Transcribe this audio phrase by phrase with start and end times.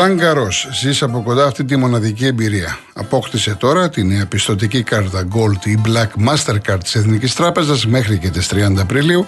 [0.00, 0.48] Ρολάν Γκαρό,
[0.80, 2.78] ζεις από κοντά αυτή τη μοναδική εμπειρία.
[2.92, 8.28] Απόκτησε τώρα τη νέα πιστοτική κάρτα Gold ή Black Mastercard της Εθνικής Τράπεζας μέχρι και
[8.28, 9.26] τις 30 Απριλίου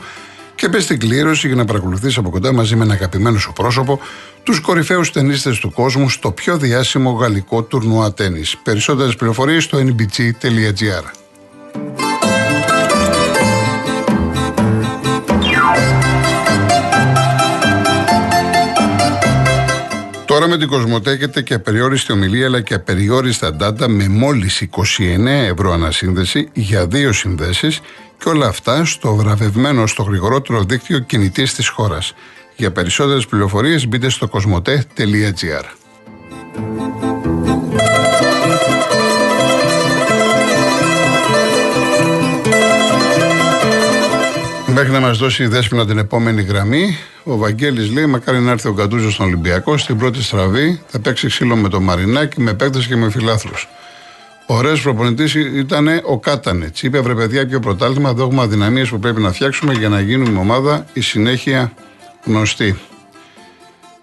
[0.54, 4.00] και μπες στην κλήρωση για να παρακολουθήσει από κοντά μαζί με ένα αγαπημένο σου πρόσωπο
[4.42, 8.42] τους κορυφαίους ταινίστε του κόσμου στο πιο διάσημο γαλλικό τουρνουά τέννη.
[8.62, 11.04] Περισσότερες πληροφορίες στο nbg.gr.
[20.32, 24.68] Τώρα με την Κοσμοτέ έχετε και απεριόριστη ομιλία αλλά και απεριόριστα ντάτα με μόλις
[24.98, 27.80] 29 ευρώ ανασύνδεση για δύο συνδέσεις
[28.18, 32.14] και όλα αυτά στο βραβευμένο στο γρηγορότερο δίκτυο κινητής της χώρας.
[32.56, 35.64] Για περισσότερες πληροφορίες μπείτε στο κοσμοτέ.gr
[44.74, 48.68] Μέχρι να μας δώσει η δέσπινα την επόμενη γραμμή, ο Βαγγέλης λέει: Μακάρι να έρθει
[48.68, 49.76] ο Καντούζο στον Ολυμπιακό.
[49.76, 53.68] Στην πρώτη στραβή θα παίξει ξύλο με το Μαρινάκι, με παίκτες και με φιλάθλους.
[54.46, 56.82] Ωραίος προπονητής ήταν ο Κάτανετς.
[56.82, 60.86] Είπε: Βρε παιδιά, πιο πρωτάθλημα, δόγμα αδυναμίε που πρέπει να φτιάξουμε για να γίνουμε ομάδα
[60.92, 61.72] η συνέχεια
[62.24, 62.78] γνωστή.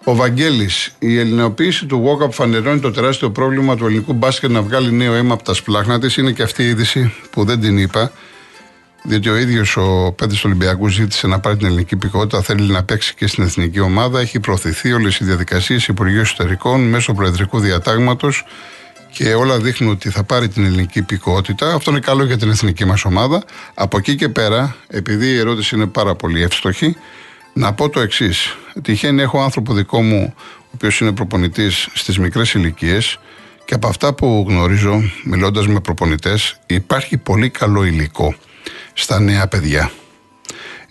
[0.04, 4.92] Ο Βαγγέλης, η ελληνοποίηση του Walkup φανερώνει το τεράστιο πρόβλημα του ελληνικού μπάσκετ να βγάλει
[4.92, 6.16] νέο αίμα από τα σπλάχνα της.
[6.16, 8.12] Είναι και αυτή η είδηση που δεν την είπα.
[9.02, 12.84] Διότι ο ίδιος ο Πέντε του Ολυμπιακούς ζήτησε να πάρει την ελληνική υπηκότητα, θέλει να
[12.84, 14.20] παίξει και στην εθνική ομάδα.
[14.20, 18.44] Έχει προωθηθεί όλες οι διαδικασίες Υπουργείου Εσωτερικών μέσω Προεδρικού Διατάγματος
[19.12, 21.74] και όλα δείχνουν ότι θα πάρει την ελληνική υπηκότητα.
[21.74, 23.42] Αυτό είναι καλό για την εθνική μας ομάδα.
[23.74, 26.96] Από εκεί και πέρα, επειδή η ερώτηση είναι πάρα πολύ εύστοχη,
[27.52, 28.56] να πω το εξής.
[28.82, 33.18] Τυχαίνει έχω άνθρωπο δικό μου, ο οποίος είναι προπονητής στις μικρές ηλικίες,
[33.64, 38.34] και από αυτά που γνωρίζω, μιλώντας με προπονητές, υπάρχει πολύ καλό υλικό
[38.92, 39.90] στα νέα παιδιά.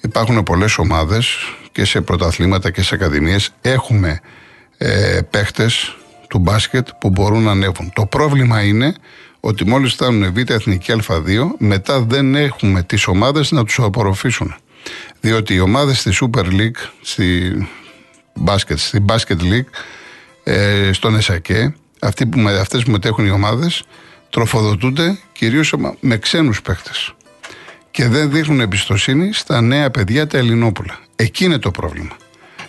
[0.02, 1.38] Υπάρχουν πολλές ομάδες
[1.72, 4.20] και σε πρωταθλήματα και σε ακαδημίες έχουμε
[4.78, 5.98] ε, παίχτες
[6.30, 7.92] του μπάσκετ που μπορούν να ανέβουν.
[7.94, 8.94] Το πρόβλημα είναι
[9.40, 14.56] ότι μόλις φτάνουν β' εθνική α2 μετά δεν έχουμε τις ομάδες να τους απορροφήσουν.
[15.22, 17.54] Διότι οι ομάδες στη Super League, στη
[18.34, 19.70] μπάσκετ, στη Basket League,
[20.44, 23.84] ε, στον ΕΣΑΚΕ, αυτοί που, αυτές που μετέχουν οι ομάδες,
[24.30, 27.14] τροφοδοτούνται κυρίως με ξένους παίχτες
[27.92, 31.00] και δεν δείχνουν εμπιστοσύνη στα νέα παιδιά τα Ελληνόπουλα.
[31.16, 32.16] Εκεί είναι το πρόβλημα.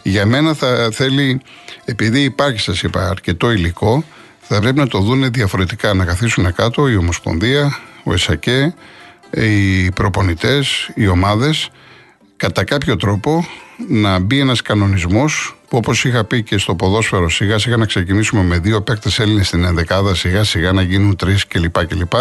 [0.02, 1.40] Για μένα θα θέλει,
[1.84, 4.04] επειδή υπάρχει, σας είπα, αρκετό υλικό,
[4.40, 5.94] θα πρέπει να το δούνε διαφορετικά.
[5.94, 8.74] Να καθίσουν κάτω η Ομοσπονδία, ο ΕΣΑΚΕ,
[9.30, 11.70] οι προπονητές, οι ομάδες,
[12.36, 13.46] κατά κάποιο τρόπο
[13.88, 18.42] να μπει ένας κανονισμός που όπως είχα πει και στο ποδόσφαιρο, σιγά σιγά να ξεκινήσουμε
[18.42, 21.86] με δύο παίκτες Έλληνες στην ενδεκάδα, σιγά σιγά να γίνουν τρεις κλπ.
[21.86, 22.12] κλπ.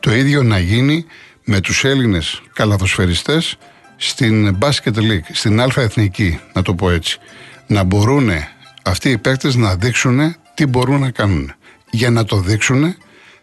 [0.00, 1.06] Το ίδιο να γίνει
[1.48, 3.56] με τους Έλληνες καλαθοσφαιριστές
[3.96, 7.18] στην Basket League, στην Α Εθνική, να το πω έτσι.
[7.66, 8.30] Να μπορούν
[8.82, 11.52] αυτοί οι παίκτες να δείξουν τι μπορούν να κάνουν.
[11.90, 12.94] Για να το δείξουν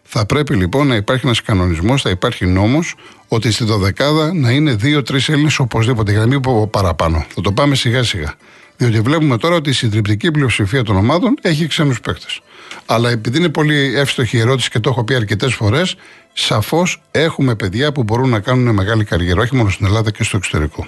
[0.02, 2.94] θα πρέπει λοιπόν να υπάρχει ένας κανονισμός, θα υπάρχει νόμος
[3.28, 7.26] ότι στη δωδεκάδα να είναι δύο-τρεις Έλληνες οπωσδήποτε, για να μην πω παραπάνω.
[7.34, 8.34] Θα το πάμε σιγά σιγά.
[8.76, 12.40] Διότι βλέπουμε τώρα ότι η συντριπτική πλειοψηφία των ομάδων έχει ξένους παίκτες.
[12.86, 15.96] Αλλά επειδή είναι πολύ εύστοχη η ερώτηση και το έχω πει αρκετές φορές,
[16.32, 20.36] σαφώς έχουμε παιδιά που μπορούν να κάνουν μεγάλη καριέρα, όχι μόνο στην Ελλάδα και στο
[20.36, 20.86] εξωτερικό.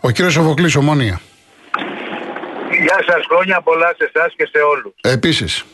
[0.00, 1.20] Ο κύριος Σοφοκλής, ομόνια.
[2.82, 4.94] Γεια σας, χρόνια πολλά σε εσάς και σε όλους.
[5.00, 5.64] Επίσης.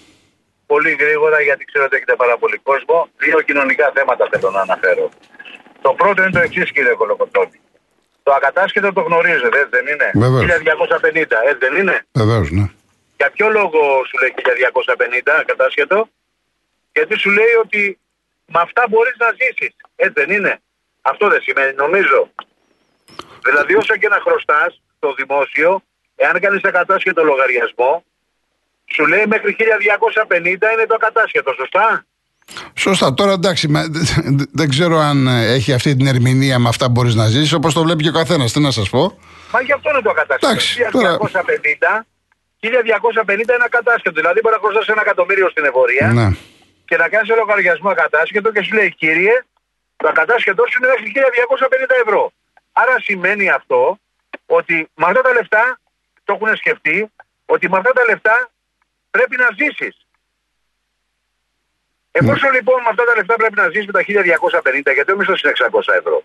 [0.66, 3.08] Πολύ γρήγορα, γιατί ξέρω ότι έχετε πάρα πολύ κόσμο.
[3.24, 5.08] Δύο κοινωνικά θέματα θέλω να αναφέρω.
[5.82, 7.58] Το πρώτο είναι το εξής, κύριε Κολοκοτώνη.
[8.22, 10.44] Το ακατάσχετο το γνωρίζετε, έτσι δεν είναι; Βεβαίως.
[10.44, 12.66] 1250, έτσι δεν είναι; Βεβαίως, ναι.
[13.20, 16.08] Για ποιο λόγο σου λέει 1250 ακατάσχετο,
[16.92, 17.98] Γιατί σου λέει ότι
[18.52, 19.72] με αυτά μπορείς να ζήσεις.
[19.96, 20.60] Έτσι δεν είναι.
[21.00, 22.20] Αυτό δεν σημαίνει, νομίζω.
[23.46, 25.82] Δηλαδή, όσο και να χρωστάς το δημόσιο,
[26.16, 28.04] εάν κάνεις ακατάσχετο λογαριασμό,
[28.94, 32.04] σου λέει μέχρι 1250 είναι το ακατάσχετο, σωστά;
[32.74, 33.14] Σωστά.
[33.14, 33.68] Τώρα εντάξει,
[34.52, 37.82] δεν ξέρω αν έχει αυτή την ερμηνεία με αυτά που μπορείς να ζήσεις, όπως το
[37.82, 38.52] βλέπει και ο καθένας.
[38.52, 39.18] Τι να σας πω;
[39.52, 40.98] Μα γι' αυτό είναι το ακατάσχετο.
[40.98, 42.06] 1250
[42.60, 44.14] 1250 είναι ακατάσχετο.
[44.20, 46.28] Δηλαδή μπορεί να χρωστάς ένα εκατομμύριο στην εφορία ναι.
[46.84, 49.34] και να κάνεις ένα λογαριασμό ακατάσχετο και σου λέει κύριε,
[49.96, 51.12] το ακατάσχετό σου είναι μέχρι
[51.90, 52.32] 1250 ευρώ.
[52.72, 53.98] Άρα σημαίνει αυτό
[54.46, 55.80] ότι με αυτά τα λεφτά
[56.24, 57.10] το έχουν σκεφτεί
[57.46, 58.50] ότι με αυτά τα λεφτά
[59.10, 60.06] πρέπει να ζήσεις.
[62.10, 65.34] Εφόσον λοιπόν με αυτά τα λεφτά πρέπει να ζήσεις με τα 1250, γιατί ο μισθό
[65.42, 66.22] είναι 600 ευρώ.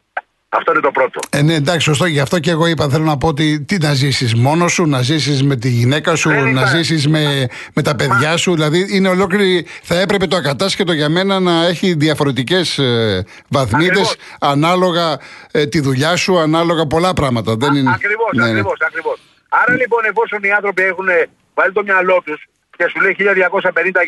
[0.57, 1.19] Αυτό είναι το πρώτο.
[1.29, 2.05] Ε, ναι, εντάξει, σωστό.
[2.05, 5.01] Γι' αυτό και εγώ είπα: Θέλω να πω ότι τι να ζήσεις μόνος σου, να
[5.01, 8.37] ζήσεις με τη γυναίκα σου, να ζήσεις με, με τα παιδιά Μα...
[8.37, 8.53] σου.
[8.53, 9.65] Δηλαδή, είναι ολόκληρη.
[9.83, 15.19] Θα έπρεπε το ακατάσχετο για μένα να έχει διαφορετικές ε, βαθμίδες ανάλογα
[15.51, 17.51] ε, τη δουλειά σου, ανάλογα πολλά πράγματα.
[17.51, 18.79] Ακριβώς, ναι, ακριβώς.
[18.79, 19.33] Ναι.
[19.49, 21.07] Άρα λοιπόν, εφόσον οι άνθρωποι έχουν
[21.53, 22.47] βάλει το μυαλό τους
[22.77, 23.21] και σου λέει 1250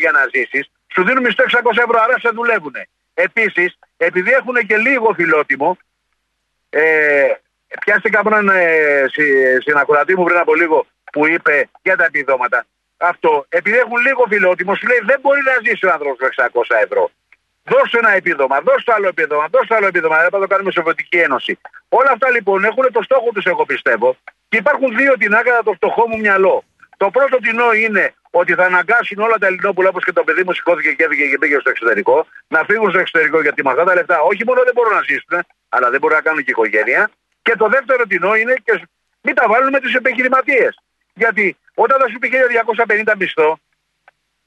[0.02, 1.52] για να ζήσεις, σου δίνουν μισθό 600
[1.86, 2.76] ευρώ, άρα σε δουλεύουν.
[3.14, 5.78] Επίσης, επειδή έχουν και λίγο φιλότιμο,
[6.70, 7.32] ε,
[7.84, 9.06] πιάστηκα από έναν ε,
[9.58, 12.66] συνακροατή μου πριν από λίγο που είπε για τα επιδόματα.
[12.96, 16.76] Αυτό, επειδή έχουν λίγο φιλότιμο, σου λέει δεν μπορεί να ζήσει ο άνθρωπος με 600
[16.84, 17.10] ευρώ.
[17.64, 20.16] Δώσε ένα επίδομα, δώσε άλλο επίδομα, δώσε άλλο επίδομα.
[20.16, 21.58] Δεν θα το κάνουμε σε Σοβιετική Ένωση.
[21.88, 24.16] Όλα αυτά λοιπόν έχουν το στόχο τους, εγώ πιστεύω.
[24.48, 26.64] Και υπάρχουν δύο την κατά το φτωχό μου μυαλό.
[26.96, 30.52] Το πρώτο τεινό είναι ότι θα αναγκάσουν όλα τα Ελληνόπουλα όπως και το παιδί μου
[30.52, 33.94] σηκώθηκε και έφυγε και πήγε στο εξωτερικό να φύγουν στο εξωτερικό γιατί με αυτά τα
[33.94, 37.10] λεφτά όχι μόνο δεν μπορούν να ζήσουν, αλλά δεν μπορούν να κάνουν και οικογένεια.
[37.42, 38.88] Και το δεύτερο τεινό είναι και
[39.20, 40.78] μην τα βάλουν με τους επιχειρηματίες.
[41.14, 42.30] Γιατί όταν θα σου πει
[43.04, 43.58] 1250 μισθό,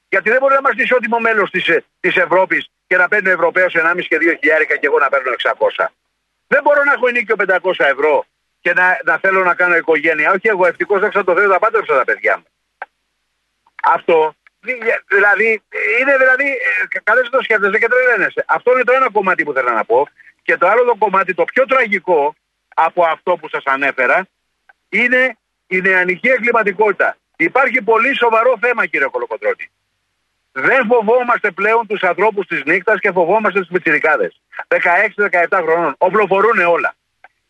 [0.08, 1.50] γιατί δεν μπορεί να είμαστε ισότιμο μέλος
[2.00, 5.32] της Ευρώπης και να παίρνει ο Ευρωπαίο 1,5 και 2 χιλιάρικα και εγώ να παίρνω
[5.42, 5.86] 600.
[6.46, 8.24] Δεν μπορώ να έχω ενίκιο 500 ευρώ
[8.60, 10.30] και να, να θέλω να κάνω οικογένεια.
[10.30, 12.44] Όχι εγώ, ευτυχώς δεν το Θεό, τα πάντρεψα τα παιδιά μου.
[13.82, 14.34] Αυτό
[15.08, 15.62] δηλαδή
[16.00, 16.48] είναι δηλαδή.
[16.92, 18.44] Ε, Καλές το σκέφτεσαι και τρελαίνεσαι.
[18.46, 20.08] Αυτό είναι το ένα κομμάτι που θέλω να πω.
[20.42, 22.34] Και το άλλο το κομμάτι, το πιο τραγικό
[22.74, 24.26] από αυτό που σας ανέφερα,
[24.88, 25.36] είναι
[25.66, 27.16] η νεανική εγκληματικότητα.
[27.36, 29.70] Υπάρχει πολύ σοβαρό θέμα, κύριε Κολοκοτρότη.
[30.52, 34.32] Δεν φοβόμαστε πλέον τους ανθρώπους της νύχτας και φοβόμαστε του πιτσιρικάδε.
[34.68, 35.94] 16-17 χρονών.
[35.98, 36.94] Οπλοφορούν όλα.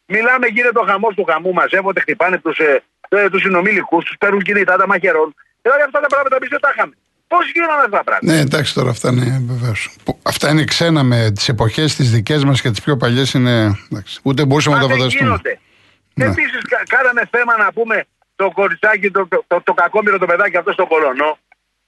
[0.06, 2.82] Μιλάμε, γίνεται ο χαμός του χαμού, μαζεύονται, χτυπάνε τους ε,
[3.30, 5.34] τους συνομήλικου, τους παίρνουν κινητά, τα μαχαιρών.
[5.62, 6.94] Δηλαδή αυτά τα πράγματα εμείς δεν τα είχαμε.
[7.26, 9.96] Πώς γίνανε αυτά τα πράγματα; Ναι, εντάξει τώρα αυτά είναι βεβαίως.
[10.22, 13.78] Αυτά είναι ξένα με τις εποχές τις δικές μας και τις πιο παλιές είναι.
[13.90, 15.40] Εντάξει, ούτε μπορούσαμε να τα φανταστούμε.
[16.14, 16.24] Ναι.
[16.24, 18.04] Επίσης, κάναμε θέμα να πούμε
[18.36, 21.38] το κοριτσάκι, το, το, το, το κακόμοιρο το παιδάκι αυτό στο Πολωνό.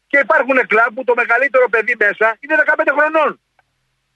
[0.07, 3.41] Και υπάρχουν κλαμπ που το μεγαλύτερο παιδί μέσα είναι 15 χρονών.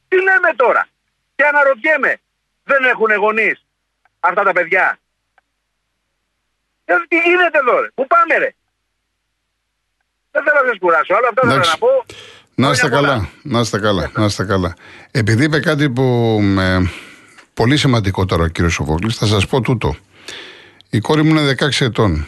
[0.09, 0.89] Τι λέμε τώρα;
[1.37, 2.21] Και αναρωτιέμαι,
[2.65, 3.65] δεν έχουν γονείς
[4.21, 4.99] αυτά τα παιδιά;
[6.85, 8.51] Ε, τι γίνεται εδώ, ρε; Πού πάμε, ρε;
[10.39, 11.15] Δεν θέλω να σας κουράσω.
[11.15, 12.05] Όλα αυτά θέλω να πω.
[12.55, 14.75] Να είστε καλά, να είστε καλά, να είστε καλά.
[15.11, 16.03] Επειδή είπε κάτι που
[16.43, 16.91] με
[17.55, 19.97] πολύ σημαντικό τώρα ο κύριος Σοφόκλης, θα σας πω τούτο.
[20.91, 22.27] Η κόρη μου είναι 16 ετών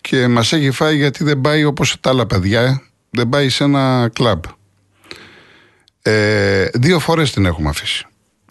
[0.00, 4.10] και μας έχει φάει γιατί δεν πάει όπως τα άλλα παιδιά, δεν πάει σε ένα
[4.12, 4.44] κλαμπ.
[6.02, 8.06] Ε, δύο φορές την έχουμε αφήσει.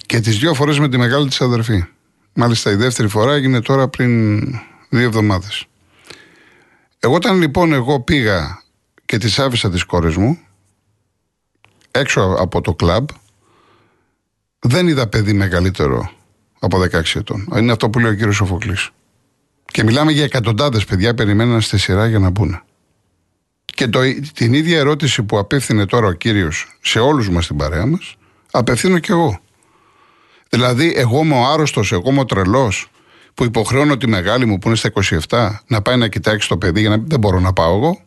[0.06, 1.86] Και τις δύο φορές με τη μεγάλη της αδερφή.
[2.34, 4.40] Μάλιστα η δεύτερη φορά έγινε τώρα πριν
[4.90, 5.66] δύο εβδομάδες.
[7.00, 8.62] Εγώ όταν λοιπόν εγώ πήγα
[9.08, 10.40] και τις άφησα τις κόρες μου
[11.92, 13.10] έξω από το κλαμπ
[14.60, 16.12] δεν είδα παιδί μεγαλύτερο
[16.60, 17.48] από 16 ετών.
[17.58, 18.90] Είναι αυτό που λέει ο κύριος Σοφοκλής.
[19.66, 22.62] Και μιλάμε για εκατοντάδες παιδιά περιμέναν στη σειρά για να μπουν.
[23.66, 24.00] Και το,
[24.34, 28.16] την ίδια ερώτηση που απίφθινε τώρα ο κύριος σε όλους μας την παρέα μας,
[28.52, 29.40] απευθύνω κι εγώ.
[30.50, 32.92] Δηλαδή, εγώ είμαι ο άρρωστος, εγώ είμαι ο τρελός,
[33.34, 34.92] που υποχρεώνω τη μεγάλη μου που είναι στα
[35.28, 38.07] 27 να πάει να κοιτάξει το παιδί για να δεν μπορώ να πάω εγώ.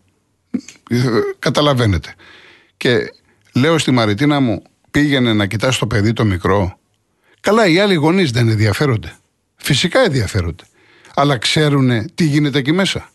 [1.38, 2.14] Καταλαβαίνετε.
[2.76, 3.12] Και
[3.54, 6.78] λέω στη Μαριτίνα μου, πήγαινε να κοιτάσει το παιδί το μικρό.
[7.40, 9.16] Καλά, οι άλλοι γονείς δεν ενδιαφέρονται.
[9.56, 10.64] Φυσικά ενδιαφέρονται.
[11.14, 13.10] Αλλά ξέρουν τι γίνεται εκεί μέσα.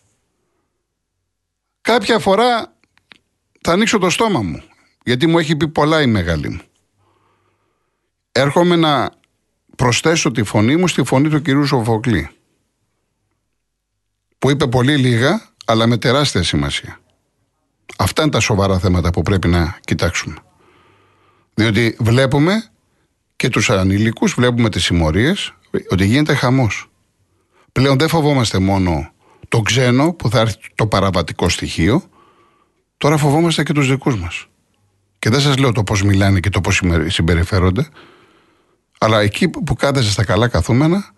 [1.81, 2.73] Κάποια φορά
[3.61, 4.63] θα ανοίξω το στόμα μου.
[5.03, 6.61] Γιατί μου έχει πει πολλά η μεγάλη μου.
[8.31, 9.11] Έρχομαι να
[9.75, 12.29] προσθέσω τη φωνή μου στη φωνή του κυρίου Σοφοκλή.
[14.39, 16.99] Που είπε πολύ λίγα, αλλά με τεράστια σημασία.
[17.97, 20.35] Αυτά είναι τα σοβαρά θέματα που πρέπει να κοιτάξουμε.
[21.53, 22.69] Διότι βλέπουμε
[23.35, 25.53] και τους ανήλικους, βλέπουμε τις συμμορίες,
[25.89, 26.89] ότι γίνεται χαμός.
[27.71, 29.11] Πλέον δεν φοβόμαστε μόνο
[29.47, 32.03] το ξένο που θα έρθει το παραβατικό στοιχείο,
[32.97, 34.47] τώρα φοβόμαστε και τους δικούς μας.
[35.19, 37.89] Και δεν σας λέω το πώς μιλάνε και το πώς συμπεριφέρονται,
[38.97, 41.13] αλλά εκεί που κάθεσαι στα καλά καθούμενα,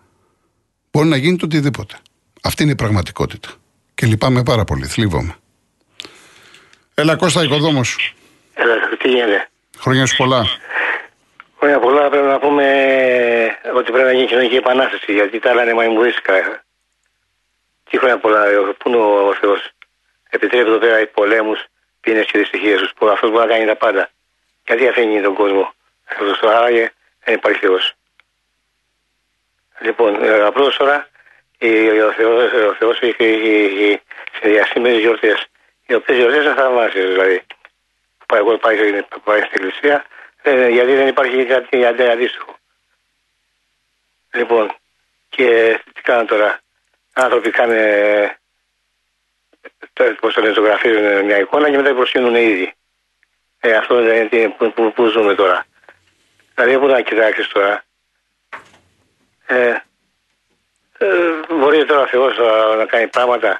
[0.90, 1.98] μπορεί να γίνει το οτιδήποτε.
[2.42, 3.48] Αυτή είναι η πραγματικότητα.
[3.94, 5.36] Και λυπάμαι πάρα πολύ, θλίβομαι.
[7.00, 8.14] Έλα Κώστα, οικοδόμος.
[8.54, 10.46] Έλα, τι γίνεται; Χρόνια σου πολλά.
[11.58, 12.64] Χρόνια πολλά πρέπει να πούμε
[13.74, 16.62] ότι πρέπει να γίνει κοινωνική επανάσταση γιατί τα άλλα είναι μαϊμουρίσκα.
[17.90, 18.44] Τι χρόνια πολλά,
[18.78, 19.70] πού είναι ο Θεός;
[20.30, 21.64] Επιτρέπει εδώ πέρα οι πολέμους,
[22.00, 22.92] πίνες και δυστυχίες τους.
[23.12, 24.10] Αυτός μπορεί να κάνει τα πάντα.
[24.66, 25.74] Γιατί αφήνει τον κόσμο.
[26.04, 26.92] Αυτό άραγε
[27.24, 27.92] δεν υπάρχει Θεός.
[29.80, 31.08] Λοιπόν, ε, απλώς τώρα
[32.68, 34.00] ο Θεός έχει
[34.42, 35.46] διασύμμενε γιορτές.
[35.88, 37.42] Οι οποίες γιορτέ είναι θαυμάσιες δηλαδή.
[38.34, 38.76] Εγώ πάει,
[39.24, 40.04] πάει στην εκκλησία,
[40.42, 42.56] ε, γιατί δεν υπάρχει κάτι αντίστοιχο.
[44.32, 44.76] Λοιπόν,
[45.28, 46.60] και τι κάνουν τώρα.
[47.12, 47.76] Άνθρωποι κάνουν,
[50.20, 52.74] πώς το λένε, ζωγραφίζουν μια εικόνα και μετά προσύνουν ήδη.
[53.60, 55.66] Ε, αυτό δεν είναι που, που, που, ζούμε τώρα.
[56.54, 57.84] Δηλαδή, πού να κοιτάξεις τώρα.
[59.46, 59.76] Ε,
[60.98, 62.36] ε, μπορείς τώρα ο Θεός
[62.76, 63.58] να κάνει πράγματα,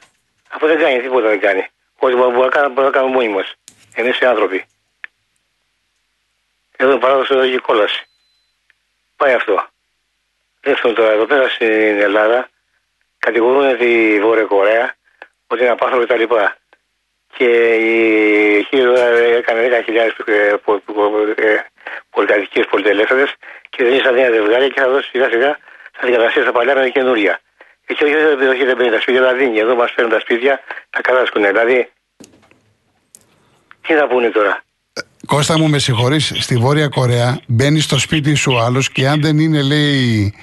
[0.48, 1.68] αφού δεν κάνει τίποτα δεν κάνει.
[1.98, 3.44] Ότι μπορούμε να κάνουμε μόνοι μα.
[3.94, 4.66] Εμεί οι άνθρωποι.
[6.76, 8.06] Εδώ παράδοση εδώ έχει κόλαση.
[9.16, 9.66] Πάει αυτό.
[10.60, 12.48] Δεύτερον τώρα εδώ πέρα στην Ελλάδα
[13.18, 14.94] κατηγορούν τη Βόρεια Κορέα
[15.46, 16.56] ότι είναι απάνθρωποι τα λοιπά.
[17.36, 20.10] Και η Χίλιο έκανε 10.000
[22.10, 23.24] πολυκατοικίε πολυτελέφερε
[23.68, 25.58] και δεν ήσαν νέα ζευγάρια και θα δώσει σιγά σιγά
[25.92, 27.40] θα δικαταστήσει τα παλιά με καινούρια.
[27.96, 28.14] Και όχι,
[28.54, 29.58] όχι, δεν παίρνει τα σπίτια, αλλά δίνει.
[29.58, 31.42] Εδώ μας παίρνουν τα σπίτια, τα κατάσκουν.
[31.42, 31.90] Δηλαδή,
[33.86, 34.62] τι θα πούνε τώρα;
[35.26, 39.38] Κώστα μου, με συγχωρείς, στη Βόρεια Κορέα μπαίνει στο σπίτι σου άλλος και αν δεν
[39.38, 40.34] είναι, λέει,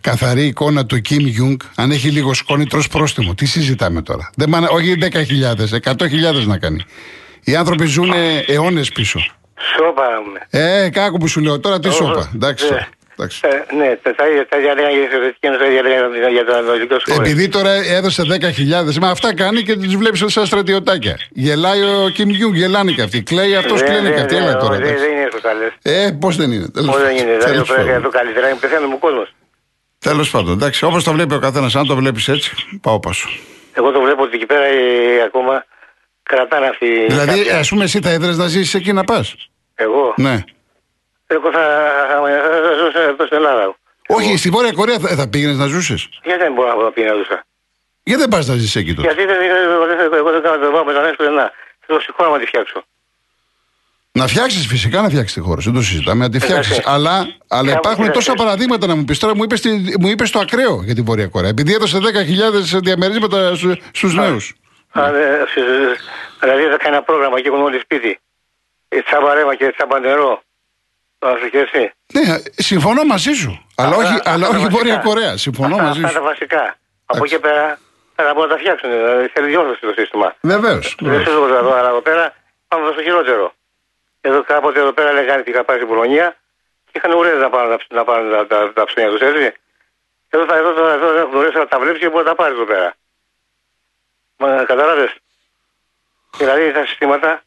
[0.00, 3.34] καθαρή εικόνα του Κιμ Γιούγκ, αν έχει λίγο σκόνη, τρως πρόστιμο.
[3.34, 6.84] Τι συζητάμε τώρα; Δεν πάνε, όχι 10.000, 100.000 να κάνει.
[7.44, 8.12] Οι άνθρωποι ζουν
[8.46, 9.20] αιώνες πίσω.
[9.76, 10.04] Σώπα.
[10.50, 12.30] Ε, άκου που σου λέω τώρα, τι σώπα.
[12.34, 12.66] Εντάξει.
[13.16, 13.96] Ε, ε, ναι,
[14.50, 17.22] τα ίδια λέγανε για τη Σοβιετική Ένωση, τα ίδια λέγανε για το Ανατολικό Σχόλιο.
[17.22, 21.18] Επειδή τώρα έδωσε 10.000, μα αυτά κάνει και του βλέπεις σαν στρατιωτάκια.
[21.30, 23.22] Γελάει ο Κιμ Γιονγκ, γελάνε και αυτοί.
[23.22, 24.36] Κλαίει αυτός, κλαίνε και αυτοί.
[24.36, 24.76] Έλα τώρα.
[24.76, 25.72] Δεν είναι αυτό καλέ.
[25.82, 26.66] Ε, πώς δεν είναι.
[26.74, 29.34] Πώς δεν είναι, δεν πρέπει το καλύτερα, είναι πεθαίνουμε ο κόσμος.
[29.98, 33.28] Τέλος πάντων, εντάξει, όπως το βλέπει ο καθένας, αν το βλέπεις έτσι, πάω πάσο.
[33.72, 35.64] Εγώ το βλέπω ότι εκεί πέρα ε, ακόμα
[36.22, 37.06] κρατάνε αυτή.
[37.08, 39.34] Δηλαδή, ας πούμε, εσύ θα ήθελε να ζήσεις εκεί να πας;
[39.74, 40.44] Εγώ; Ναι.
[41.34, 41.64] Εγώ θα,
[42.80, 43.76] ζούσα εδώ στην Ελλάδα.
[44.06, 47.18] Όχι, στη Βόρεια Κορέα θα, θα πήγαινες να ζούσες; Γιατί δεν μπορώ να πήγαινα να
[47.18, 47.44] ζούσα.
[48.02, 49.36] Γιατί δεν πας να ζήσει εκεί τότε; Γιατί δεν,
[50.12, 51.50] εγώ δεν κάνω το πάω μετανάστε πουθενά.
[51.86, 52.84] Θέλω στη χώρα να τη φτιάξω.
[54.12, 56.80] Να φτιάξεις φυσικά να φτιάξεις τη χώρα, δεν το συζητάμε, να τη φτιάξεις.
[56.84, 59.34] Αλλά, αλλά υπάρχουν τόσα παραδείγματα να μου πεις τώρα.
[59.36, 59.62] Μου είπες
[60.00, 61.50] μου είπες το ακραίο για τη Βόρεια Κορέα.
[61.50, 63.54] Επειδή έδωσε 10.000 διαμερίσματα
[63.92, 64.54] στου νέους.
[66.40, 68.18] Δηλαδή θα κάνει ένα πρόγραμμα και έχουν όλοι σπίτι.
[69.04, 69.74] Τσάμπα ρεύμα και
[71.24, 71.90] τσάμπα νερό.
[72.12, 73.66] Ναι, συμφωνώ μαζί σου.
[73.76, 75.36] Αλλά όχι, αλλά όχι Βόρεια Κορέα.
[75.36, 76.06] Συμφωνώ μαζί σου.
[76.06, 76.76] Αυτά τα βασικά.
[77.06, 77.78] Από εκεί πέρα
[78.14, 78.90] θα μπορούν να τα φτιάξουν.
[78.90, 80.36] Δηλαδή θέλει διόρθωση το σύστημα.
[80.40, 80.96] Βεβαίως.
[81.00, 82.34] Δεν σου εδώ, αλλά εδώ πέρα
[82.68, 83.52] πάμε στο χειρότερο.
[84.20, 86.36] Εδώ κάποτε εδώ πέρα λέγανε ότι είχα πάει στην Πολωνία
[86.84, 89.52] και είχαν ουρές να πάνε να πάνε τα, τα, τα ψώνια τους, έτσι.
[90.30, 92.54] Εδώ, θα, εδώ, εδώ, εδώ έχουν γνωρίσει να τα βλέπει και μπορεί να τα πάρει
[92.54, 92.94] εδώ πέρα.
[94.36, 95.14] Μα κατάλαβες;
[96.36, 97.42] Δηλαδή τα συστήματα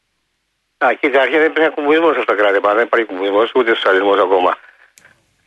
[0.84, 2.58] Α, κοίτα, αρχή δεν υπήρχε κομμουνισμό αυτά τα κράτη.
[2.74, 4.56] Δεν υπάρχει κομμουνισμό ούτε σοσιαλισμός ακόμα.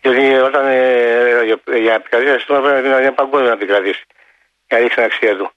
[0.01, 4.03] Γιατί όταν ε, για επικρατεία σύστημα πρέπει να είναι παγκόσμιο να επικρατήσει.
[4.67, 5.51] Για να δείξει την αξία του.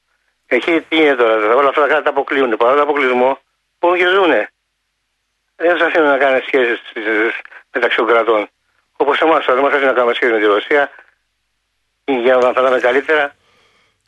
[0.46, 2.56] Εκεί τι είναι τώρα, όλα αυτά τα κράτη τα αποκλείουν.
[2.56, 3.38] Παρά τον αποκλεισμό,
[3.80, 4.48] μπορούν και ζούνε.
[5.56, 6.80] Δεν σας αφήνουν να κάνουν σχέσεις
[7.72, 8.48] μεταξύ των κρατών.
[8.96, 10.90] Όπως εμάς, δεν μας αφήνουν να κάνουμε σχέσεις με τη Ρωσία
[12.04, 13.34] για να τα καλύτερα.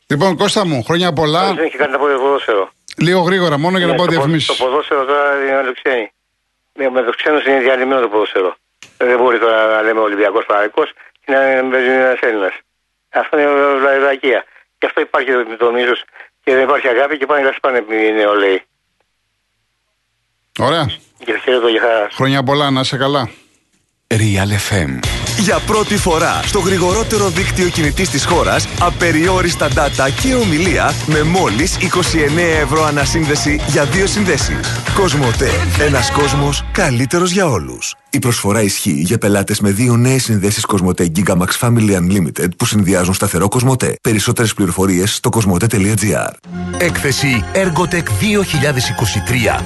[0.07, 1.53] Λοιπόν, Κώστα μου, χρόνια πολλά.
[1.53, 2.71] Δεν έχει κάνει τα ποδόσφαιρο.
[2.97, 4.57] Λίγο γρήγορα μόνο για να ναι, πω διαφημίσεις.
[4.57, 6.11] Το ποδόσφαιρο τώρα είναι άλλο ξένοι.
[6.73, 8.55] Με του ξένου είναι διαλυμένο το ποδόσφαιρο.
[8.97, 10.83] Δεν μπορεί τώρα να λέμε Ολυμπιακός Παραγικό
[11.25, 12.53] και να παίζει ένας Έλληνας.
[13.09, 13.49] Αυτό είναι
[13.79, 14.45] βλαϊδακία.
[14.77, 15.95] Και αυτό υπάρχει το μίσο
[16.43, 18.61] και δεν υπάρχει αγάπη και πάνε να σπάνε οι νεολαίοι.
[20.59, 20.85] Ωραία.
[21.25, 22.07] Και χαίρετο για χαρά.
[22.11, 23.29] Χρόνια πολλά, να είσαι καλά.
[24.07, 25.16] Real FM.
[25.39, 31.77] Για πρώτη φορά στο γρηγορότερο δίκτυο κινητής της χώρας, απεριόριστα data και ομιλία με μόλις
[31.77, 34.81] 29 ευρώ ανασύνδεση για δύο συνδέσεις.
[34.95, 35.51] Κοσμοτέ.
[35.79, 37.95] Ένας κόσμος καλύτερος για όλους.
[38.09, 43.13] Η προσφορά ισχύει για πελάτες με δύο νέες συνδέσεις Κοσμοτέ Gigamax Family Unlimited που συνδυάζουν
[43.13, 43.95] σταθερό Κοσμοτέ.
[44.01, 46.31] Περισσότερες πληροφορίες στο κοσμοτέ.gr.
[46.77, 49.61] Έκθεση Ergotech 2023.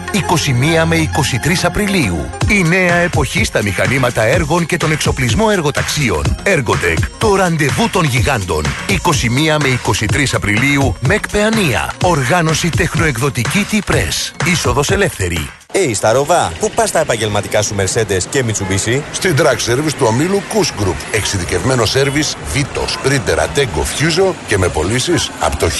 [0.84, 1.10] 21 με
[1.46, 2.30] 23 Απριλίου.
[2.50, 6.24] Η νέα εποχή στα μηχανήματα έργων και τον εξοπλισμό εργοταξίων.
[6.44, 7.04] Ergotech.
[7.18, 8.64] Το ραντεβού των γιγάντων.
[8.88, 10.96] 21 με 23 Απριλίου.
[11.08, 11.94] ΜΕΚ Παιανία.
[12.04, 14.48] Οργάνωση τεχνοεκδοτική T-Press.
[14.48, 15.50] Είσοδος ελεύθερη.
[15.74, 19.02] Hey, στα Ροβά, πού πας τα επαγγελματικά σου Mercedes και Mitsubishi?
[19.12, 20.96] Στην Track Service του ομίλου Kuss Group.
[21.12, 25.76] Εξειδικευμένο σερβις Vito, Sprinter, Ateco, Fuso και με πωλήσεις από το 1956.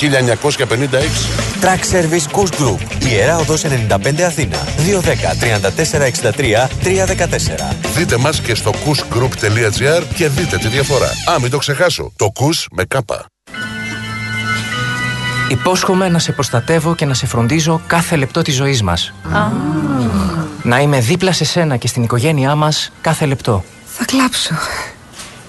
[1.62, 3.06] Track Service Kuss Group.
[3.12, 4.58] Ιερά οδός 95 Αθήνα.
[4.78, 7.76] 210 34 63 314.
[7.96, 11.10] Δείτε μας και στο kussgroup.gr και δείτε τη διαφορά.
[11.32, 12.12] Α, μην το ξεχάσω.
[12.16, 13.26] Το Kuss με κάπα.
[15.52, 19.14] Υπόσχομαι να σε προστατεύω και να σε φροντίζω κάθε λεπτό της ζωής μας.
[20.64, 23.64] Να είμαι δίπλα σε σένα και στην οικογένειά μας κάθε λεπτό.
[23.86, 24.56] Θα κλάψω.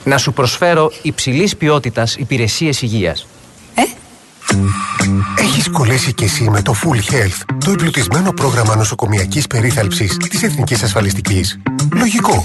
[0.04, 3.26] Να σου προσφέρω υψηλής ποιότητας υπηρεσίες υγείας.
[4.52, 10.42] Ε; Έχεις κολλήσει κι εσύ με το Full Health, το εμπλουτισμένο πρόγραμμα νοσοκομιακής περίθαλψης της
[10.42, 11.58] Εθνικής Ασφαλιστικής.
[11.92, 12.42] Λογικό.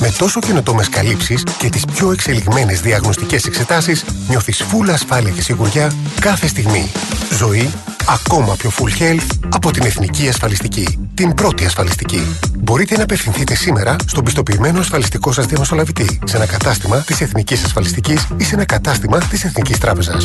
[0.00, 5.92] Με τόσο καινοτόμες καλύψεις και τις πιο εξελιγμένες διαγνωστικές εξετάσεις, νιώθεις full ασφάλεια και σιγουριά
[6.20, 6.90] κάθε στιγμή.
[7.36, 7.70] Ζωή
[8.08, 11.10] ακόμα πιο full health από την Εθνική Ασφαλιστική.
[11.14, 12.36] Την πρώτη ασφαλιστική.
[12.58, 18.26] Μπορείτε να απευθυνθείτε σήμερα στον πιστοποιημένο ασφαλιστικό σας διαμεσολαβητή, σε ένα κατάστημα της Εθνικής Ασφαλιστικής
[18.36, 20.24] ή σε ένα κατάστημα της Εθνικής Τράπεζας.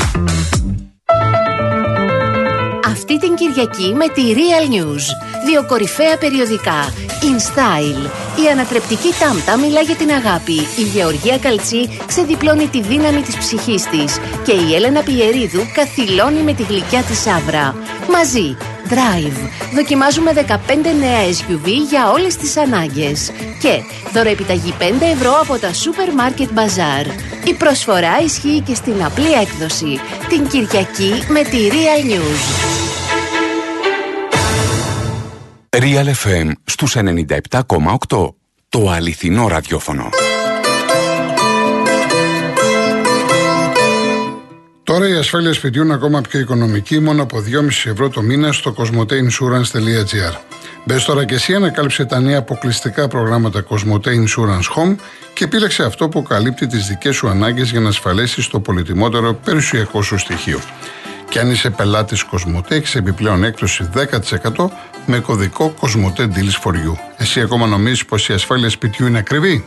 [2.96, 5.06] Αυτή την Κυριακή με τη Real News.
[5.46, 6.94] Δύο κορυφαία περιοδικά.
[7.28, 8.04] In Style.
[8.44, 10.54] Η ανατρεπτική Τάμτα μιλά για την αγάπη.
[10.54, 14.18] Η Γεωργία Καλτσή ξεδιπλώνει τη δύναμη της ψυχής της.
[14.46, 17.75] Και η Έλενα Πιερίδου καθυλώνει με τη γλυκιά της άβρα.
[18.12, 18.58] Μαζί.
[18.90, 19.40] Drive.
[19.75, 23.32] Δοκιμάζουμε 15 νέα SUV για όλες τις ανάγκες.
[23.62, 23.82] Και
[24.14, 24.84] δωροεπιταγή 5
[25.14, 27.06] ευρώ από τα Supermarket Bazaar.
[27.46, 30.00] Η προσφορά ισχύει και στην απλή έκδοση.
[30.30, 32.85] Την Κυριακή με τη Real News.
[35.79, 38.34] Real FM στους 97,8.
[38.70, 40.10] Το αληθινό ραδιόφωνο.
[44.84, 48.75] Τώρα η ασφάλεια σπιτιού είναι ακόμα πιο οικονομική, μόνο από 2,5 ευρώ το μήνα στο
[48.77, 50.39] cosmoteinsurance.gr.
[50.86, 54.96] Μπες τώρα και εσύ ανακάλυψε τα νέα αποκλειστικά προγράμματα Cosmote Insurance Home
[55.34, 60.01] και επίλεξε αυτό που καλύπτει τις δικές σου ανάγκες για να ασφαλέσεις το πολυτιμότερο περιουσιακό
[60.01, 60.60] σου στοιχείο.
[61.29, 64.70] Και αν είσαι πελάτης Cosmote, έχεις επιπλέον έκπτωση 10%
[65.05, 66.94] με κωδικό Cosmote Deals for You.
[67.17, 69.65] Εσύ ακόμα νομίζεις πως η ασφάλεια σπιτιού είναι ακριβή;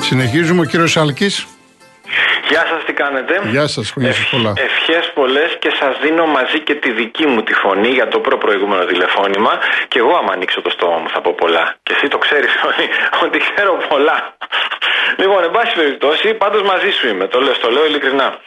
[0.00, 1.46] Συνεχίζουμε ο κύριος Άλκης.
[2.48, 4.52] Γεια σας, τι κάνετε; Γεια σας, χρόνια πολλά.
[4.56, 8.84] Ευχές πολλές και σας δίνω μαζί και τη δική μου τη φωνή για το προ-προηγούμενο
[8.84, 9.52] τηλεφώνημα.
[9.88, 11.74] Και εγώ, άμα ανοίξω το στόμα μου, θα πω πολλά.
[11.82, 12.84] Και εσύ το ξέρεις ότι,
[13.24, 14.36] ότι ξέρω πολλά.
[15.16, 17.26] Λοιπόν, εν πάση περιπτώσει, πάντως μαζί σου είμαι.
[17.26, 18.38] Το λέω, το λέω ειλικρινά.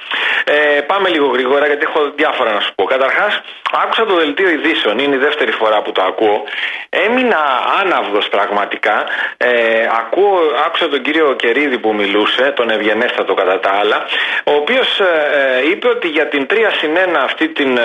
[0.43, 2.83] Ε, πάμε λίγο γρήγορα γιατί έχω διάφορα να σου πω.
[2.83, 3.41] Καταρχάς,
[3.83, 6.43] άκουσα το δελτίο ειδήσεων, είναι η δεύτερη φορά που το ακούω.
[6.89, 7.41] Έμεινα
[7.81, 9.05] άναυδος πραγματικά.
[9.37, 9.49] Ε,
[10.01, 13.88] ακούω, άκουσα τον κύριο Κερίδη που μιλούσε, τον Ευγενέστατο κατά τα άλλα,
[14.43, 15.03] ο οποίος ε,
[15.65, 17.81] ε, είπε ότι για την 3 συν 1 αυτή την ε,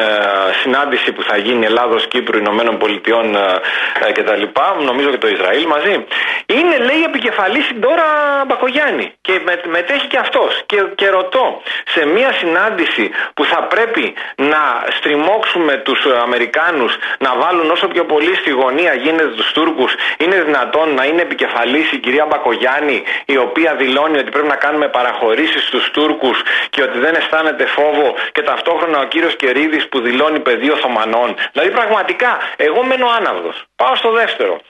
[0.63, 4.43] συνάντηση που θα γίνει Ελλάδος, Κύπρου, Ηνωμένων Πολιτειών ε, κτλ.
[4.85, 6.05] Νομίζω και το Ισραήλ μαζί.
[6.47, 8.05] Είναι λέει επικεφαλής τώρα
[8.47, 10.63] Μπακογιάννη και μετέχει και αυτός.
[10.67, 14.63] Και, και ρωτώ, σε μια συνάντηση που θα πρέπει να
[14.97, 20.95] στριμώξουμε τους Αμερικάνους να βάλουν όσο πιο πολύ στη γωνία γίνεται τους Τούρκους, είναι δυνατόν
[20.95, 25.91] να είναι επικεφαλής η κυρία Μπακογιάννη, η οποία δηλώνει ότι πρέπει να κάνουμε παραχωρήσεις στους
[25.95, 26.39] Τούρκους
[26.71, 31.35] και ότι δεν αισθάνεται φόβο και ταυτόχρονα ο κύριος Κερίδης που δηλώνει παιδί Οθωμανών.
[31.53, 33.57] Δηλαδή πραγματικά, εγώ μένω άναυδος.
[33.77, 34.61] Πάω στο δεύτερο.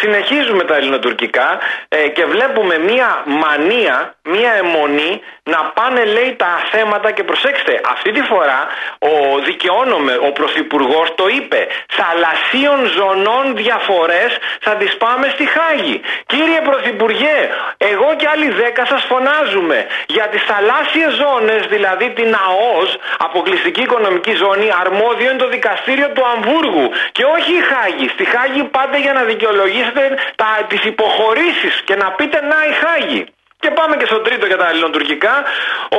[0.00, 7.10] Συνεχίζουμε τα ελληνοτουρκικά ε, και βλέπουμε μία μανία, μία αιμονή να πάνε λέει τα θέματα
[7.10, 8.60] και προσέξτε, αυτή τη φορά
[8.98, 9.12] ο
[9.44, 11.66] δικαιώνομαι, ο Πρωθυπουργός το είπε,
[11.98, 14.30] θαλασσίων ζωνών διαφορές
[14.60, 16.00] θα τις πάμε στη Χάγη.
[16.26, 17.38] Κύριε Πρωθυπουργέ,
[17.78, 24.34] εγώ και άλλοι δέκα σας φωνάζουμε για τις θαλάσσιες ζώνες, δηλαδή την ΑΟΣ, αποκλειστική οικονομική
[24.34, 28.08] ζώνη, αρμόδιο είναι το δικαστήριο του Αμβούργου και όχι η Χάγη.
[28.08, 29.22] Στη Χάγη πάτε για να
[29.84, 33.26] δικαιολογήσετε τα, τις υποχωρήσεις και να πείτε να η Χάγη.
[33.58, 35.44] Και πάμε και στο τρίτο για τα ελληνοτουρκικά.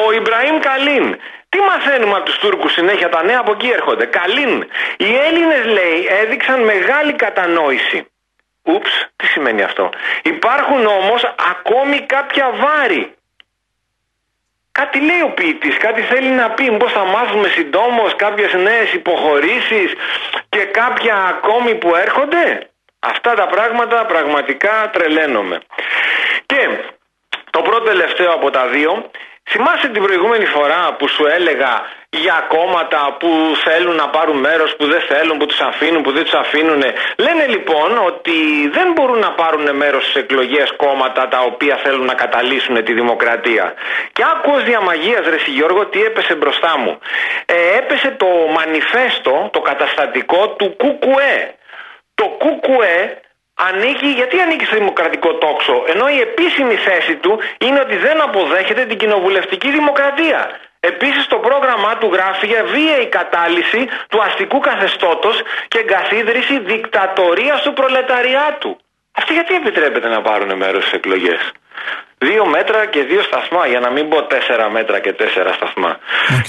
[0.06, 1.18] Ο Ιμπραήμ Καλίν.
[1.50, 4.06] Τι μαθαίνουμε από τους Τούρκους συνέχεια, τα νέα από εκεί έρχονται.
[4.06, 4.68] Καλίν.
[4.98, 8.08] Οι Έλληνες, λέει, έδειξαν μεγάλη κατανόηση.
[8.64, 9.90] Ούψ, τι σημαίνει αυτό.
[10.24, 13.14] Υπάρχουν όμως ακόμη κάποια βάρη.
[14.72, 16.72] Κάτι λέει ο ποιητής, κάτι θέλει να πει.
[16.72, 19.94] Μήπως θα μάθουμε συντόμως κάποιες νέες υποχωρήσεις
[20.50, 22.70] και κάποια ακόμη που έρχονται;
[23.08, 25.60] Αυτά τα πράγματα πραγματικά τρελαίνομαι.
[26.46, 26.70] Και
[27.50, 29.10] το πρώτο τελευταίο από τα δύο,
[29.50, 33.30] θυμάσαι την προηγούμενη φορά που σου έλεγα για κόμματα που
[33.64, 36.84] θέλουν να πάρουν μέρος, που δεν θέλουν, που τους αφήνουν, που δεν τους αφήνουν.
[37.18, 42.14] Λένε λοιπόν ότι δεν μπορούν να πάρουν μέρος στις εκλογές κόμματα τα οποία θέλουν να
[42.14, 43.74] καταλύσουν τη δημοκρατία.
[44.14, 47.00] Και άκου ως διαμαγείας ρε Γιώργο τι έπεσε μπροστά μου.
[47.46, 51.56] Ε, έπεσε το μανιφέστο, το καταστατικό του ΚΚΕ.
[52.16, 53.20] Το ΚΚΕ
[53.54, 58.86] ανήκει, γιατί ανήκει στο δημοκρατικό τόξο, ενώ η επίσημη θέση του είναι ότι δεν αποδέχεται
[58.86, 60.60] την κοινοβουλευτική δημοκρατία.
[60.80, 67.74] Επίσης, το πρόγραμμά του γράφει για βίαιη κατάλυση του αστικού καθεστώτος και εγκαθίδρυση δικτατορίας του
[67.74, 68.78] προλεταριάτου.
[69.12, 71.52] Αυτοί γιατί επιτρέπεται να πάρουν μέρος στις εκλογές;
[72.28, 75.92] Δύο μέτρα και δύο σταθμά, για να μην πω τέσσερα μέτρα και τέσσερα σταθμά.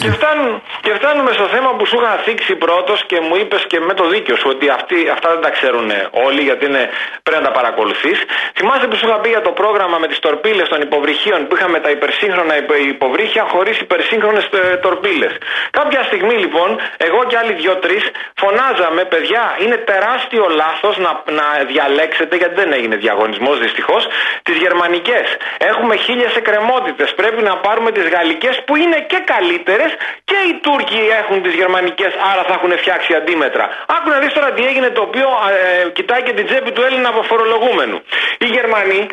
[0.02, 3.78] Και, φτάνουν, και φτάνουμε στο θέμα που σου είχα θίξει πρώτος και μου είπες και
[3.80, 5.88] με το δίκιο σου ότι αυτοί, αυτά δεν τα ξέρουν
[6.26, 6.88] όλοι, γιατί είναι,
[7.22, 8.18] πρέπει να τα παρακολουθείς.
[8.58, 11.78] Θυμάστε που σου είχα πει για το πρόγραμμα με τις τορπίλες των υποβρυχίων που είχαμε
[11.80, 12.54] τα υπερσύγχρονα
[12.94, 15.32] υποβρύχια χωρίς υπερσύγχρονες ε, τορπίλες.
[15.70, 17.98] Κάποια στιγμή λοιπόν, εγώ και άλλοι δυο-τρει
[18.42, 24.02] φωνάζαμε, παιδιά, είναι τεράστιο λάθος να, να διαλέξετε, γιατί δεν έγινε διαγωνισμός δυστυχώς,
[24.42, 25.26] τις γερμανικές.
[25.72, 27.14] Έχουμε χίλιες εκκρεμότητες.
[27.14, 29.90] Πρέπει να πάρουμε τις γαλλικές που είναι και καλύτερες
[30.24, 33.64] και οι Τούρκοι έχουν τις γερμανικές, άρα θα έχουν φτιάξει αντίμετρα.
[33.94, 37.10] Άκου να δεις τώρα τι έγινε το οποίο ε, κοιτάει και την τσέπη του Έλληνα
[37.30, 37.98] φορολογούμενου.
[38.38, 39.06] Οι Γερμανοί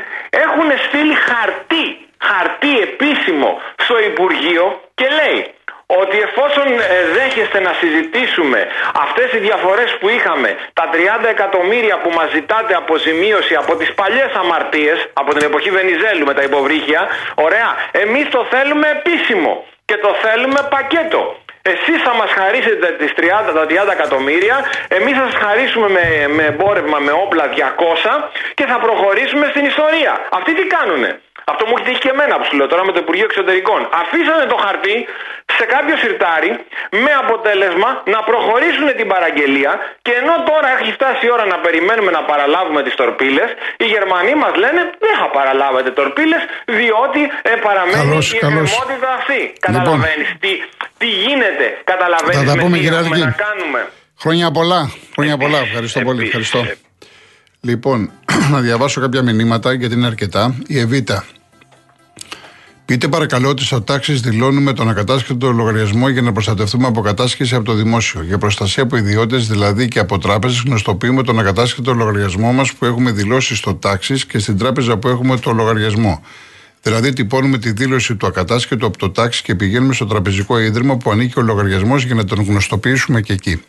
[0.46, 1.86] έχουν στείλει χαρτί,
[2.28, 5.40] χαρτί επίσημο στο Υπουργείο και λέει
[6.02, 8.68] ότι εφόσον ε, δέχεστε να συζητήσουμε
[9.06, 14.32] αυτές οι διαφορές που είχαμε, τα 30 εκατομμύρια που μας ζητάτε αποζημίωση από τις παλιές
[14.42, 17.02] αμαρτίες, από την εποχή Βενιζέλου με τα υποβρύχια,
[17.36, 21.22] ωραία, εμείς το θέλουμε επίσημο και το θέλουμε πακέτο.
[21.66, 26.44] Εσείς θα μας χαρίσετε τις 30, τα 30 εκατομμύρια, εμείς θα σας χαρίσουμε με, με
[26.44, 30.14] εμπόρευμα, με όπλα 200 και θα προχωρήσουμε στην ιστορία.
[30.32, 33.00] Αυτοί τι κάνουνε; Αυτό μου έχει τύχει και εμένα που σου λέω τώρα με το
[33.06, 33.80] Υπουργείο Εξωτερικών.
[34.02, 34.98] Αφήσανε το χαρτί
[35.58, 36.52] σε κάποιο σιρτάρι
[37.04, 39.72] με αποτέλεσμα να προχωρήσουν την παραγγελία
[40.06, 43.50] και ενώ τώρα έχει φτάσει η ώρα να περιμένουμε να παραλάβουμε τις τορπίλες
[43.84, 46.42] οι Γερμανοί μας λένε δεν θα παραλάβετε τορπίλες
[46.78, 49.42] διότι ε, παραμένει καλώς, η εκκρεμότητα αυτή.
[49.42, 49.64] Λοιπόν.
[49.68, 50.52] Καταλαβαίνεις τι,
[51.02, 53.82] τι γίνεται, καταλαβαίνεις θα τα πούμε, με τι να κάνουμε.
[54.24, 54.82] Χρόνια πολλά,
[55.16, 55.60] χρόνια πολλά.
[55.68, 56.24] Ευχαριστώ πολύ.
[56.30, 56.60] Ευχαριστώ.
[57.66, 58.12] Λοιπόν,
[58.52, 60.56] να διαβάσω κάποια μηνύματα γιατί είναι αρκετά.
[60.68, 61.26] Η Εβίτα.
[62.86, 67.66] Πείτε παρακαλώ ότι στο τάξη δηλώνουμε τον ακατάσχετο λογαριασμό για να προστατευτούμε από κατάσχεση από
[67.66, 68.24] το δημόσιο.
[68.24, 73.12] Για προστασία από ιδιώτες, δηλαδή και από τράπεζες, γνωστοποιούμε τον ακατάσχετο λογαριασμό μας που έχουμε
[73.12, 76.22] δηλώσει στο τάξη και στην τράπεζα που έχουμε το λογαριασμό.
[76.82, 81.12] Δηλαδή, τυπώνουμε τη δήλωση του ακατάσχετου από το τάξη και πηγαίνουμε στο τραπεζικό ίδρυμα που
[81.12, 83.62] ανήκει ο λογαριασμός για να τον γνωστοποιήσουμε και εκεί.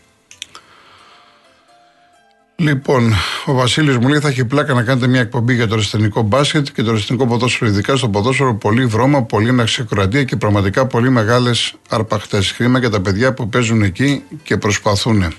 [2.56, 3.12] Λοιπόν,
[3.44, 6.66] ο Βασίλης μου λέει θα έχει πλάκα να κάνετε μια εκπομπή για το αριστερικό μπάσκετ
[6.74, 7.70] και το αριστερικό ποδόσφαιρο.
[7.70, 12.50] Ειδικά στο ποδόσφαιρο, πολύ βρώμα, πολύ αναξιοκρατία και πραγματικά πολύ μεγάλες αρπαχτές.
[12.50, 15.34] Χρήμα για τα παιδιά που παίζουν εκεί και προσπαθούν.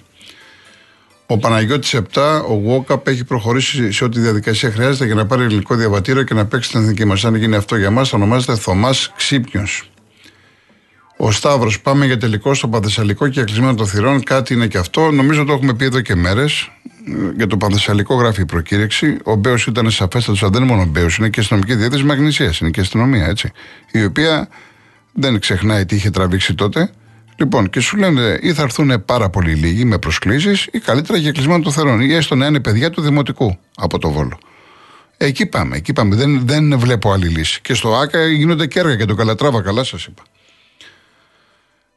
[1.27, 5.75] Ο Παναγιώτης 7, ο Γουόκαπ έχει προχωρήσει σε ό,τι διαδικασία χρειάζεται για να πάρει ελληνικό
[5.75, 7.25] διαβατήριο και να παίξει την εθνική μας.
[7.25, 9.89] Αν γίνει αυτό για μας, ονομάζεται Θωμάς Ξύπνιος.
[11.17, 14.23] Ο Σταύρος, πάμε για τελικό στο Πανθεσσαλικό και κλεισμένο των θυρών.
[14.23, 15.11] Κάτι είναι και αυτό.
[15.11, 16.69] Νομίζω το έχουμε πει εδώ και μέρες.
[17.35, 19.17] Για το Πανθεσσαλικό γράφει η προκήρυξη.
[19.23, 22.05] Ο Μπέος ήταν σαφέστατος, αν δεν είναι μόνο ο Μπέος, είναι και η αστυνομική διεύθυνση
[22.05, 22.59] Μαγνησίας.
[22.59, 23.51] Είναι και η αστυνομία, έτσι.
[23.91, 24.47] Η οποία
[25.13, 26.91] δεν ξεχνάει τι είχε τραβήξει τότε.
[27.37, 31.31] Λοιπόν, και σου λένε ή θα έρθουν πάρα πολύ λίγοι με προσκλήσεις, ή καλύτερα για
[31.31, 34.39] κλεισμένο των θερών, ή έστω να είναι παιδιά του δημοτικού από το Βόλο.
[35.17, 36.15] Εκεί πάμε, εκεί πάμε.
[36.15, 37.61] Δεν, δεν βλέπω άλλη λύση.
[37.61, 40.23] Και στο ΑΚΑ γίνονται και έργα και το Καλατράβα, καλά σας είπα.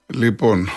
[0.06, 0.70] Λοιπόν,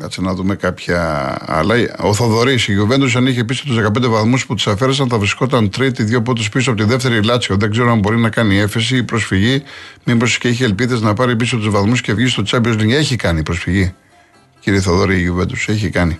[0.00, 1.74] κάτσε να δούμε κάποια άλλα.
[2.00, 5.70] Ο Θοδωρής, η Γιουβέντους, αν είχε πίσω τους 15 βαθμούς που του αφαίρεσαν, θα βρισκόταν
[5.70, 7.56] τρίτη, δύο πόντους πίσω από τη δεύτερη Λάτσιο.
[7.56, 9.62] Δεν ξέρω αν μπορεί να κάνει έφεση ή προσφυγή.
[10.04, 12.90] Μήπως και έχει ελπίδες να πάρει πίσω τους βαθμούς και βγει στο Champions League.
[12.90, 13.94] Έχει κάνει προσφυγή.
[14.60, 16.18] Κύριε Θοδωρή, η Γιουβέντους, έχει κάνει.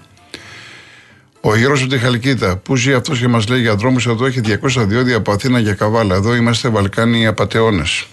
[1.40, 4.40] Ο Γιώργο από τη Χαλκίδα, που ζει αυτός και μας λέει για δρόμους εδώ, έχει
[4.40, 6.14] 200 διόδια από Αθήνα για καβάλα.
[6.14, 8.06] Εδώ είμαστε Βαλκάνοι απαταιώνες.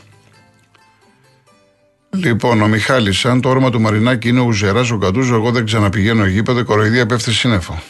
[2.16, 5.66] Λοιπόν, ο Μιχάλης, αν το όνομα του Μαρινάκη είναι ο Ουζεράς ο Καντούζο, εγώ δεν
[5.66, 7.82] ξαναπηγαίνω γήπεδο, κοροϊδία πέφτει σύννεφο.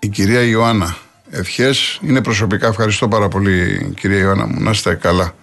[0.00, 0.96] Η κυρία Ιωάννα,
[1.30, 2.00] ευχές.
[2.02, 5.34] Είναι προσωπικά, ευχαριστώ πάρα πολύ, κυρία Ιωάννα μου, να είστε καλά.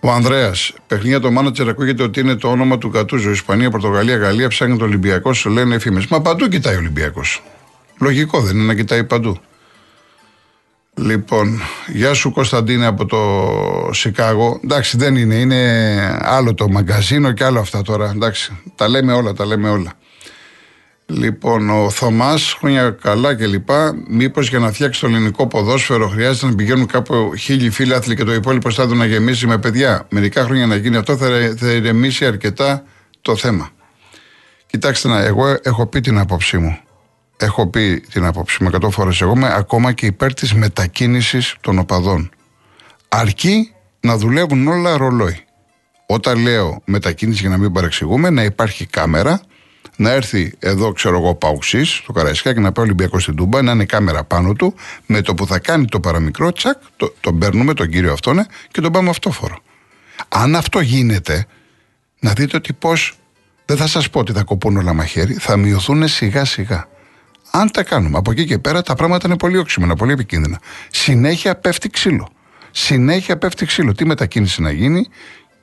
[0.00, 3.30] Ο Ανδρέας, παιχνίδια το μάνατζερ ακούγεται ότι είναι το όνομα του Κατούζο.
[3.30, 6.02] Ισπανία, Πορτογαλία, Γαλλία ψάχνει το Ολυμπιακό, λένε εφήμε.
[6.10, 7.42] Μα παντού κοιτάει ο Ολυμπιακός.
[8.00, 9.40] Λογικό δεν είναι να κοιτάει παντού.
[11.02, 13.18] Λοιπόν, γεια σου Κωνσταντίνε από το
[13.92, 14.60] Σικάγο.
[14.64, 18.10] Εντάξει, δεν είναι, είναι άλλο το μαγκαζίνο και άλλο αυτά τώρα.
[18.14, 19.92] Εντάξει, τα λέμε όλα, τα λέμε όλα.
[21.06, 23.68] Λοιπόν, ο Θωμάς, χρόνια καλά κλπ.
[24.08, 28.34] Μήπως για να φτιάξει το ελληνικό ποδόσφαιρο χρειάζεται να πηγαίνουν κάπου χίλιοι φίλαθλοι και το
[28.34, 30.06] υπόλοιπο στάδιο να γεμίσει με παιδιά.
[30.10, 32.84] Μερικά χρόνια να γίνει αυτό θα, θα ηρεμήσει αρκετά
[33.20, 33.70] το θέμα.
[34.66, 36.78] Κοιτάξτε να, εγώ έχω πει την άποψή μου
[37.40, 39.20] έχω πει την άποψη με 100 φορές.
[39.20, 42.30] Εγώ είμαι ακόμα και υπέρ της μετακίνησης των οπαδών.
[43.08, 45.44] Αρκεί να δουλεύουν όλα ρολόι.
[46.06, 49.40] Όταν λέω μετακίνηση για να μην παρεξηγούμε, να υπάρχει κάμερα,
[49.96, 53.72] να έρθει εδώ, ξέρω εγώ, Παουξή, στο Καραϊσκά και να πάει Ολυμπιακός στην Τούμπα, να
[53.72, 54.74] είναι κάμερα πάνω του,
[55.06, 58.80] με το που θα κάνει το παραμικρό, τσακ, το, τον παίρνουμε, τον κύριο αυτόν, και
[58.80, 59.58] τον πάμε αυτόφορο.
[60.28, 61.46] Αν αυτό γίνεται,
[62.20, 63.14] να δείτε ότι πώς.
[63.64, 66.88] Δεν θα σας πω ότι θα κοπούν όλα μαχαίρι, θα μειωθούν σιγά σιγά.
[67.50, 70.60] Αν τα κάνουμε από εκεί και πέρα, τα πράγματα είναι πολύ όξιμενα, πολύ επικίνδυνα.
[70.90, 72.28] Συνέχεια πέφτει ξύλο.
[72.70, 73.92] Συνέχεια πέφτει ξύλο.
[73.92, 75.06] Τι μετακίνηση να γίνει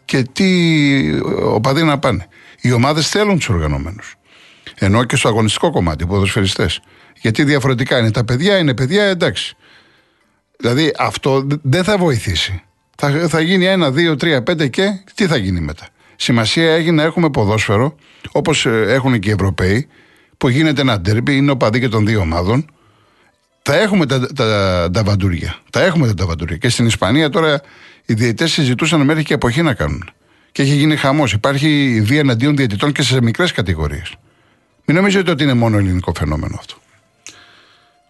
[0.06, 2.28] και τι οπαδοί να πάνε.
[2.62, 4.16] Οι ομάδες θέλουν τους οργανωμένους.
[4.76, 6.82] Ενώ και στο αγωνιστικό κομμάτι, οι ποδοσφαιριστές.
[7.22, 9.56] Γιατί διαφορετικά είναι τα παιδιά, είναι παιδιά, εντάξει.
[10.58, 12.62] Δηλαδή αυτό δεν θα βοηθήσει.
[12.98, 15.88] Θα, θα γίνει ένα, δύο, τρία, πέντε και τι θα γίνει μετά.
[16.16, 17.96] Σημασία έχει να έχουμε ποδόσφαιρο,
[18.32, 19.88] όπως ε, έχουν και οι Ευρωπαίοι,
[20.38, 22.66] που γίνεται ένα ντέρμπι, είναι ο παδί και των δύο ομάδων.
[23.62, 25.56] Θα έχουμε τα, τα, τα βαντούρια.
[25.70, 26.58] Θα έχουμε τα βαντούρια.
[26.58, 27.62] Και στην Ισπανία τώρα
[28.06, 30.10] οι διαιτητές συζητούσαν μέχρι και εποχή να κάνουν.
[30.52, 31.34] Και έχει γίνει χαμός.
[31.34, 34.16] Υπάρχει βία εναντίον διαιτητών και σε μικρές κατηγορίες.
[34.86, 36.76] Μην νομίζετε ότι είναι μόνο ελληνικό φαινόμενο αυτό.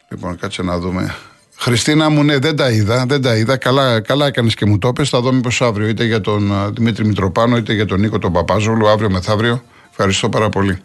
[0.10, 1.16] Λοιπόν, κάτσε να δούμε.
[1.56, 3.06] Χριστίνα μου, ναι, δεν τα είδα.
[3.06, 3.58] Δεν τα είδα.
[3.58, 5.10] Καλά, καλά έκανες και μου το πες.
[5.10, 8.88] Θα δω μήπως αύριο είτε για τον Δημήτρη Μητροπάνο είτε για τον Νίκο τον Παπάζογλου,
[8.88, 9.64] αύριο μεθαύριο.
[9.90, 10.80] Ευχαριστώ πάρα πολύ.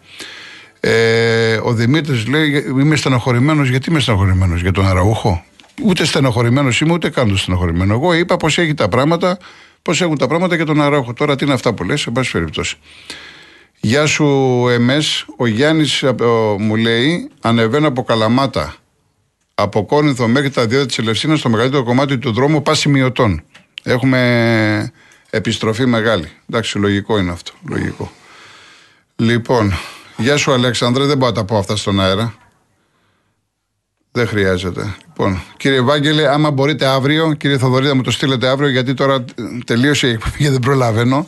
[0.85, 3.69] Ε, ο Δημήτρης λέει: Είμαι στενοχωρημένος.
[3.69, 5.43] Γιατί είμαι στενοχωρημένος, Για τον Αραούχο;
[5.83, 7.93] Ούτε στενοχωρημένος είμαι, ούτε καν το στενοχωρημένο.
[7.93, 9.37] Εγώ είπα πώ έχει τα πράγματα,
[9.81, 11.13] πώ έχουν τα πράγματα για τον Αραούχο.
[11.13, 12.75] Τώρα τι είναι αυτά που λες, σε πάση περιπτώσει.
[13.79, 14.25] Γεια σου,
[14.71, 15.25] ΕΜΕΣ.
[15.37, 16.03] Ο Γιάννης
[16.59, 18.75] μου λέει: Ανεβαίνω από Καλαμάτα.
[19.55, 23.43] Από Κόρινθο μέχρι τα δύο της Ελευσίνας, στο μεγαλύτερο κομμάτι του δρόμου, πάση μειωτών.
[23.83, 24.91] Έχουμε
[25.29, 26.27] επιστροφή μεγάλη.
[26.49, 27.51] Εντάξει, λογικό είναι αυτό.
[27.69, 28.11] Λογικό.
[29.15, 29.73] Λοιπόν,
[30.17, 32.33] γεια σου Αλέξανδρε, δεν μπορώ να τα πω αυτά στον αέρα.
[34.11, 34.95] Δεν χρειάζεται.
[35.07, 39.25] Λοιπόν, κύριε Βάγγελε, άμα μπορείτε αύριο, κύριε Θοδωρίδα, μου το στείλετε αύριο, γιατί τώρα
[39.65, 41.27] τελείωσε η εκπομπή και δεν προλαβαίνω.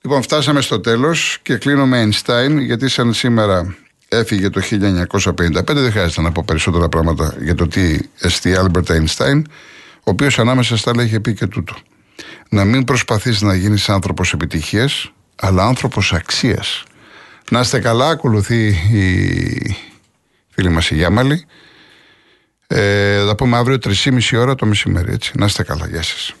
[0.00, 3.76] Λοιπόν, φτάσαμε στο τέλος και κλείνω με Einstein, γιατί σαν σήμερα
[4.08, 5.74] έφυγε το 1955.
[5.74, 9.42] Δεν χρειάζεται να πω περισσότερα πράγματα για το τι εστί Albert Einstein,
[9.96, 11.74] ο οποίος ανάμεσα στα άλλα είχε πει και τούτο.
[12.48, 16.84] Να μην προσπαθείς να γίνεις άνθρωπος επιτυχίας, αλλά άνθρωπος αξίας.
[17.50, 19.76] Να είστε καλά, ακολουθεί η
[20.50, 21.46] φίλη μας η Γιάμαλη.
[22.66, 25.32] Ε, θα πούμε αύριο 3,5 ώρα το μεσημέρι, έτσι.
[25.36, 26.34] Να είστε καλά, γεια σας.